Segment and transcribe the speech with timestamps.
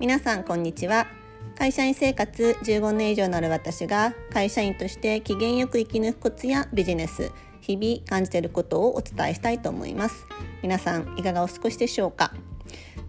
[0.00, 1.08] 皆さんこんにちは。
[1.56, 10.24] 会社員生活15年以上のある私が会社員として機嫌よく生き抜くコツやビジネス日々感じていることをお伝えしたいと思います。
[10.62, 12.32] 皆さんいかがお過ごしでしょうか？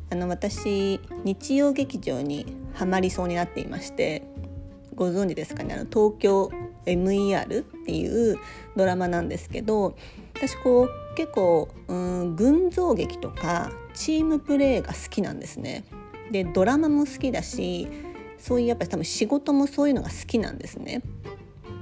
[0.10, 4.24] あの私日曜劇場にハマりそうになっていまして
[4.96, 5.76] ご存知ですかね？
[5.76, 6.50] あの東京
[6.88, 8.40] MER っていう
[8.76, 9.96] ドラマなんですけど
[10.34, 15.84] 私こう結構うん群像劇とかチームプレーが好きなんですね。
[16.32, 17.88] でドラマも好きだし
[18.38, 21.02] そういうやっぱり多分仕事もそういうのが好きなんですね。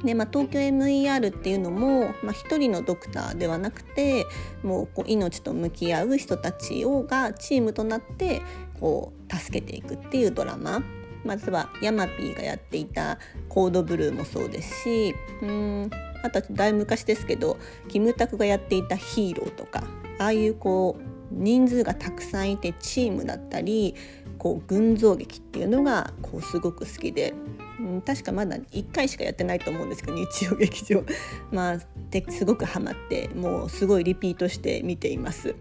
[0.03, 4.27] でまあ、東京 MER っていうのも、まあ、一人のドクターではなくて
[4.61, 8.43] もうこう命と向き合う人たちをがチームとなって
[8.79, 10.84] こう助けていくっていうドラマ
[11.25, 13.17] まずはヤマピーがやっていた
[13.49, 15.89] 「コードブルー」もそうですしうん
[16.21, 19.84] あとはだいぶ昔ですけどキムタクがやっていた「ヒーロー」とか
[20.20, 23.95] ああいうこう人数がたくさんいてチームだったり
[24.38, 27.34] こう群像劇っていうのがこうすごく好きで、
[27.80, 31.04] うん、確かまだ1回しかやってないと思うんですけど日曜劇場。
[31.52, 31.79] まあ
[32.10, 35.55] ですごくハマってもうすごいリピートして見ています。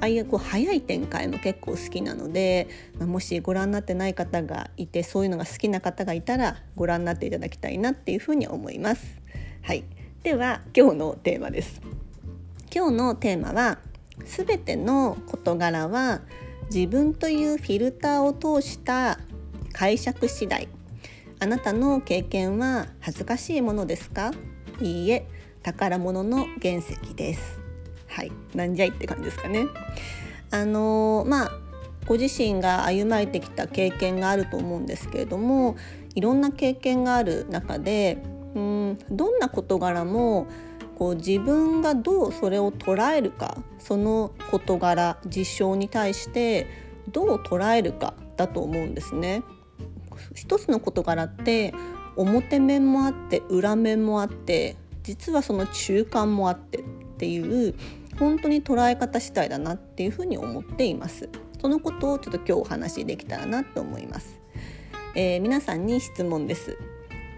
[0.00, 9.20] ああいうこう早い展開も結構好きなので、まあ、もしご覧になってない方がいてそういうのが好きな方がいたらご覧になっていただきたいなっていうふうに思います。
[9.62, 9.84] はい。
[10.22, 11.80] では今日のテーマです。
[12.72, 13.78] 今日のテーマは
[14.24, 16.20] すべての事柄は
[16.72, 19.18] 自分というフィルターを通した
[19.72, 20.68] 解釈次第。
[21.40, 24.30] あなたの経験は恥ずかしいものですか？
[24.80, 25.26] いいえ
[25.64, 27.58] 宝物の原石です。
[28.06, 28.30] はい。
[28.54, 29.66] なんじゃいって感じですかね。
[30.52, 31.50] あのまあ
[32.06, 35.76] ご自身が歩まれてきた経験があると思うんですけれども
[36.14, 38.22] いろんな経験がある中で
[38.54, 40.46] うんどんな事柄も
[41.00, 46.66] こう自分がどうそれを捉えるかその事柄事象に対して
[47.08, 49.42] どう捉えるかだと思うんですね。
[50.34, 51.72] 一つの事柄って
[52.16, 56.84] 表面もあって裏面もあって実はその中間もあってっ
[57.16, 57.74] ていう
[58.18, 61.30] 本当に捉え方次第だなっていうふうに思っています。
[61.62, 64.38] そのことをちょっと今日お話しできたらなと思います。
[65.14, 66.76] えー、皆さんに質問です。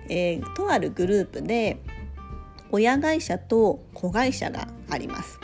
[0.09, 1.81] えー、とあるグループで
[2.73, 5.39] 親会社と子会社があります。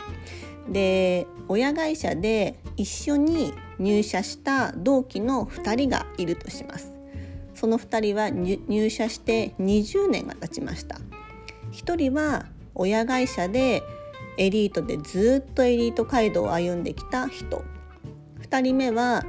[0.69, 6.91] で親会社で一緒に入社した同期の2人がいるとします。
[7.55, 10.97] その2人は入社して20年が経ちました。
[11.71, 12.45] 1人は
[12.75, 13.83] 親会社で
[14.37, 17.63] エリートでずっとエリート街道を歩んできた人
[18.41, 19.23] 2人目は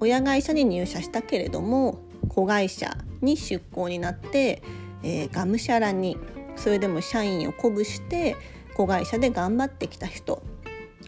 [0.00, 4.62] 親会社に入社したけれども子会社に出向になって、
[5.02, 6.16] えー、がむしゃらに
[6.60, 8.36] それでも社員を鼓舞して
[8.74, 10.42] 子会社で頑張ってきた人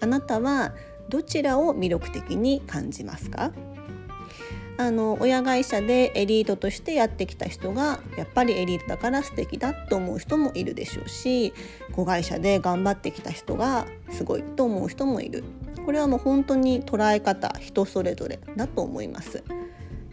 [0.00, 0.72] あなたは
[1.08, 3.52] どちらを魅力的に感じますか？
[4.78, 11.52] あの親会社でエリートとしてやってきた人がやっぱりエリートだから素敵だと思う人もいるでしょうし
[11.92, 15.44] 子会社で頑張ってきた人がすごいと思う人もいる。
[15.84, 19.44] これはもう本当に捉え方人それぞれだと思います。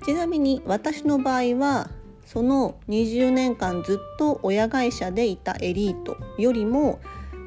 [0.06, 1.90] ちなみに私の場合は
[2.32, 7.00] その20年間ずっと親会社でいたエリートよりも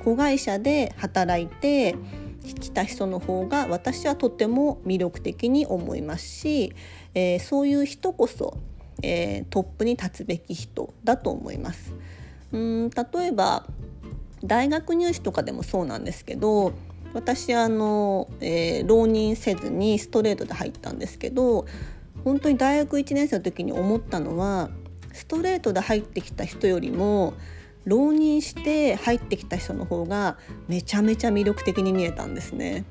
[0.03, 1.95] 子会社で働いて
[2.61, 6.73] きた人の方が私はとても魅力的に思いますし、
[7.15, 8.59] えー、そういう人こそ、
[9.05, 11.95] えー、トップに立つべき人だと思います。
[12.51, 13.65] うん例えば
[14.45, 16.73] 大学入試とかでもそうなんですけど
[17.15, 21.67] 私あの、えー、浪人せずにストレートで入ったんですけど
[22.25, 24.71] 本当に大学1年生の時に思ったのは
[25.13, 27.35] ストレートで入ってきた人よりも
[27.85, 30.39] 浪人して入ってきた人の方が
[30.69, 32.85] めちゃめちゃ魅力的に見えたんですね。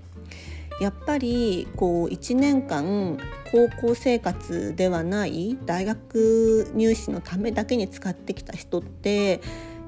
[0.80, 3.20] やっぱりこう1年間
[3.52, 9.42] 高校生活ではない大学入試のためだけに使ってきた人って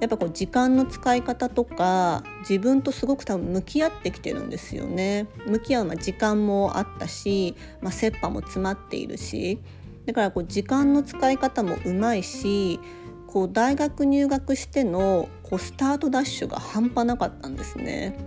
[0.04, 5.28] やっぱこう時間の使い方とか自分とすごく多分向き合ってきてるんですよね。
[5.48, 9.60] 向き合うま時間もあったし、まあ、切羽も詰まっているし
[10.06, 12.82] だからこう時間の使い方もうまいし
[13.28, 18.18] こう大学入学してのこうスタートダッシュが半端なかったんですね。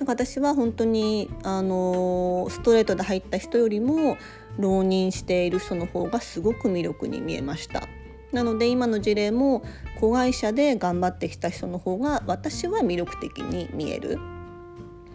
[0.00, 4.16] だか私は本当にあのストレートで入った人よりも
[4.58, 7.86] 浪人している人の方がすごく魅力に見えました。
[8.32, 9.62] なので今の事例も
[10.00, 14.18] 子会社で頑張ってきた人の方が私は魅力的に見える。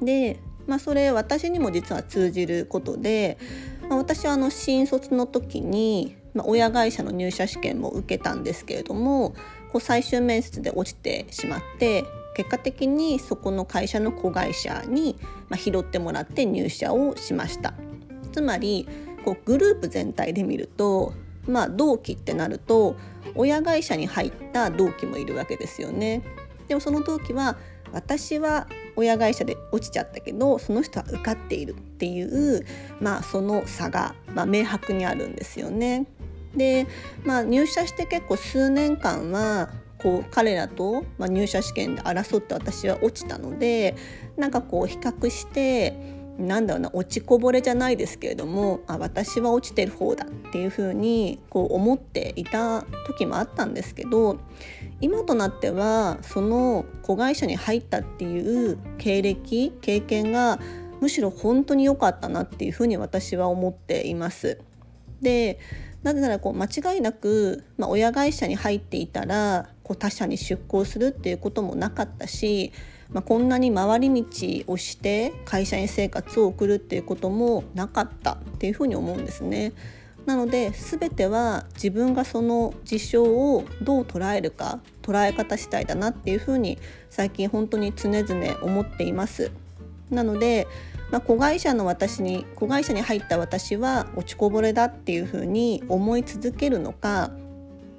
[0.02, 3.38] で、まあ、それ私にも実は通じることで、
[3.90, 9.32] まあ、私はあの新卒の時に、まあ、親会社の入社試験も受けたんですけれども
[9.72, 12.06] こう最終面接で落ちてしまって
[12.36, 15.18] 結果的にそこの会社の子会社に、
[15.50, 17.74] ま、拾ってもらって入社をしました。
[18.32, 18.88] つまり
[19.26, 21.14] こうグループ全体で見ると
[21.48, 22.96] まあ同期ってなると
[23.36, 26.22] 親会社に入った同期もいるわけですよね。
[26.68, 27.58] でもその同期は
[27.94, 32.66] 私は親会社で落ちちゃったけどその人は受かっているっていう
[33.00, 36.08] まあその差が、まあ、明白にあるんですよね。
[36.56, 36.88] で、
[37.24, 43.96] まあ、入社して結構数年間はこう彼らと、まあ、入社試験で争って私は落ちたので
[44.38, 45.96] なんかこう比較して
[46.38, 54.40] なんだろうな落ちこぼれじゃないですけれどもあ私は落ちてる方だっていうふうにこう思っていた時もあったんですけど
[55.02, 60.60] 今となってはその子会社に入ったっていう経歴経験が
[61.02, 64.60] むしろ本当に良かったなっていうふうに私は思っています。
[65.22, 65.60] で
[66.04, 72.72] なぜならこう間違いなく、まあ、親会社に入っていたらこう他社に出向するっていうこともなかったし、
[73.10, 79.74] まあ、こんなに回り道をして会社員生活を送るっていうこともなかったっていうふうに思うんですね。
[80.26, 86.78] なので全ては自分がその事象をどう捉えるか捉え方次第だなっていうふうに
[87.10, 89.52] 最近本当に常々思っています。
[90.10, 90.68] なので
[91.12, 97.32] まあ、子会社の私に子会社に入った私は落ちこぼれだっていうふうに思い続けるのか、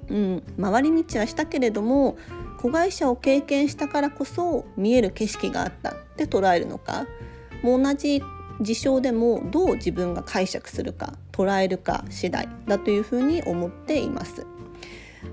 [0.09, 2.17] うん、回り道はしたけれども
[2.59, 7.07] 子会社を経験したからこそ見える景色があったって捉えるのか
[7.63, 8.21] もう同じ
[8.61, 14.45] 事象でもどう自分が解釈するか捉えるか次第だというふうに思っています。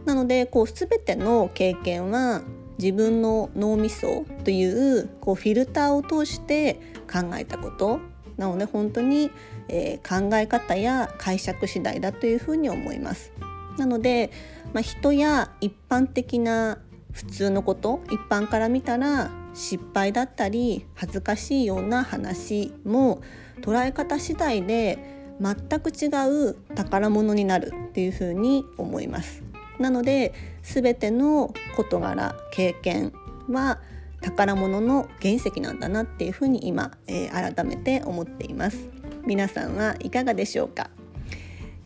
[0.04, 2.42] なのでこう全ての経験は
[2.78, 6.80] 自分の脳みそというこうフィルターを通して
[7.10, 8.00] 考えたこと
[8.36, 9.30] なので本当に、
[9.68, 13.32] えー、考え方や解釈次第だというふうに思います。
[13.78, 14.30] なので、
[14.72, 16.78] まあ、人や一般的な
[17.12, 23.22] 普通のこと一般から見たら失敗だったり恥ずかしいような話も
[23.62, 24.98] 捉え方次第で
[25.40, 26.08] 全く違
[26.50, 29.45] う宝物になるっていうふうに思います。
[29.78, 33.12] なので全ての事柄経験
[33.48, 33.78] は
[34.22, 38.88] 宝物の原石なんだなっていうふうに今、えー、改めて思っています。
[39.26, 40.90] 皆さんはいかがでしょうか？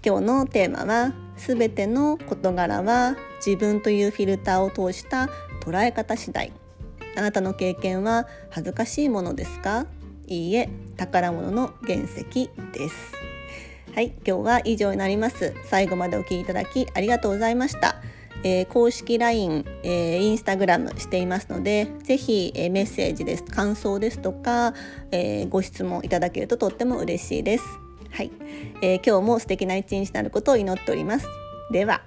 [0.04, 5.28] 今日のテーマは全ての事柄は自分というフィルターを通した
[5.62, 6.52] 捉え方次第。
[7.16, 9.86] あなたの経験は恥ずかしいものですか？
[10.26, 13.29] いいえ宝物の原石です。
[13.92, 15.52] はい、今日は以上になります。
[15.64, 17.96] 最後までお聞きいただきありがとうございました。
[18.44, 24.74] えー、公式 LINE、えー、インスタグラムしていますので、ぜひ、えー、メッセージです、感想ですとか、
[25.10, 27.64] えー、ご質問いただけるととっても嬉しいです。
[28.12, 28.30] はい、
[28.80, 31.26] えー、今日も素敵な一日になることを祈っております。
[31.72, 32.02] では。